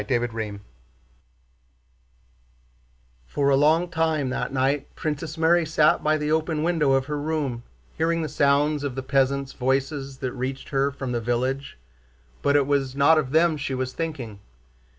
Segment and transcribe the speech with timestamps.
[0.01, 0.61] CHAPTER XII
[3.27, 7.19] For a long time that night Princess Mary sat by the open window of her
[7.21, 7.61] room
[7.99, 11.77] hearing the sound of the peasants' voices that reached her from the village,
[12.41, 14.39] but it was not of them she was thinking.